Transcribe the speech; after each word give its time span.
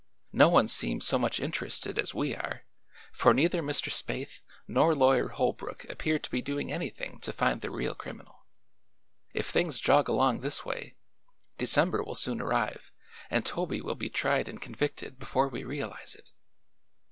No 0.33 0.49
one 0.49 0.67
seems 0.67 1.05
so 1.05 1.19
much 1.19 1.39
interested 1.39 1.99
as 1.99 2.11
we 2.11 2.35
are, 2.35 2.65
for 3.11 3.35
neither 3.35 3.61
Mr. 3.61 3.91
Spaythe 3.91 4.39
nor 4.67 4.95
Lawyer 4.95 5.27
Holbrook 5.27 5.87
appear 5.89 6.17
to 6.17 6.29
be 6.31 6.41
doing 6.41 6.71
anything 6.71 7.19
to 7.19 7.31
find 7.31 7.61
the 7.61 7.69
real 7.69 7.93
criminal. 7.93 8.47
If 9.31 9.47
things 9.51 9.79
jog 9.79 10.09
along 10.09 10.39
this 10.39 10.65
way, 10.65 10.95
December 11.59 12.01
will 12.01 12.15
soon 12.15 12.41
arrive 12.41 12.91
and 13.29 13.45
Toby 13.45 13.79
will 13.79 13.93
be 13.93 14.09
tried 14.09 14.47
and 14.47 14.59
convicted 14.59 15.19
before 15.19 15.47
we 15.49 15.63
realize 15.63 16.15
it." 16.15 16.31